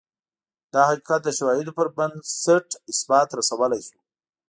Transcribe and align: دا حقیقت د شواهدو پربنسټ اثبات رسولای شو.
دا 0.73 0.81
حقیقت 0.89 1.21
د 1.23 1.29
شواهدو 1.37 1.71
پربنسټ 1.79 2.67
اثبات 2.91 3.29
رسولای 3.39 3.81
شو. 3.87 3.97